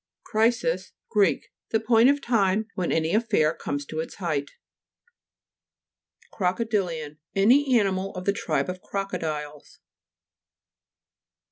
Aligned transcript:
CRI'SIS 0.23 0.93
Gr. 1.09 1.25
The 1.69 1.79
point 1.79 2.09
of 2.09 2.21
time 2.21 2.65
when 2.73 2.91
any 2.91 3.13
affair 3.13 3.53
comes 3.53 3.85
to 3.85 3.99
its 3.99 4.15
height. 4.15 4.49
CROCODI'LIAN 6.31 7.19
Any 7.35 7.79
animal 7.79 8.09
of 8.15 8.25
the 8.25 8.33
tribe 8.33 8.67
of 8.67 8.81
crocodiles. 8.81 9.79